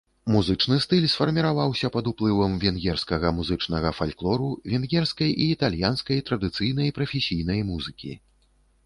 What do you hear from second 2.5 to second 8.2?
венгерскага музычнага фальклору, венгерскай і італьянскай традыцыйнай прафесійнай музыкі.